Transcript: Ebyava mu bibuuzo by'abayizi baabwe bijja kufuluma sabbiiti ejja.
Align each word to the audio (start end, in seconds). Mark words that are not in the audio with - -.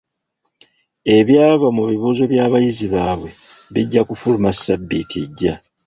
Ebyava 1.17 1.67
mu 1.77 1.83
bibuuzo 1.89 2.23
by'abayizi 2.31 2.85
baabwe 2.93 3.29
bijja 3.73 4.01
kufuluma 4.09 4.49
sabbiiti 4.63 5.17
ejja. 5.25 5.53